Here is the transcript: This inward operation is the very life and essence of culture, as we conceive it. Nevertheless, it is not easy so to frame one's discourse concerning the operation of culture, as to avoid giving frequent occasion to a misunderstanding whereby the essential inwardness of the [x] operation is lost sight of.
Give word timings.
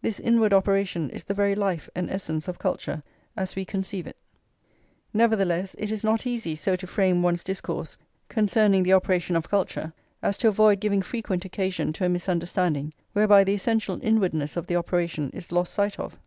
This 0.00 0.18
inward 0.18 0.54
operation 0.54 1.10
is 1.10 1.24
the 1.24 1.34
very 1.34 1.54
life 1.54 1.90
and 1.94 2.10
essence 2.10 2.48
of 2.48 2.58
culture, 2.58 3.02
as 3.36 3.54
we 3.54 3.66
conceive 3.66 4.06
it. 4.06 4.16
Nevertheless, 5.12 5.76
it 5.78 5.92
is 5.92 6.02
not 6.02 6.26
easy 6.26 6.56
so 6.56 6.74
to 6.74 6.86
frame 6.86 7.22
one's 7.22 7.44
discourse 7.44 7.98
concerning 8.30 8.82
the 8.82 8.94
operation 8.94 9.36
of 9.36 9.50
culture, 9.50 9.92
as 10.22 10.38
to 10.38 10.48
avoid 10.48 10.80
giving 10.80 11.02
frequent 11.02 11.44
occasion 11.44 11.92
to 11.92 12.06
a 12.06 12.08
misunderstanding 12.08 12.94
whereby 13.12 13.44
the 13.44 13.52
essential 13.52 13.98
inwardness 14.00 14.56
of 14.56 14.68
the 14.68 14.74
[x] 14.74 14.78
operation 14.78 15.28
is 15.34 15.52
lost 15.52 15.74
sight 15.74 16.00
of. 16.00 16.18